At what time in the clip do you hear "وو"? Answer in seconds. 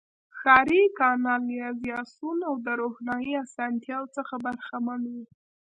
5.13-5.23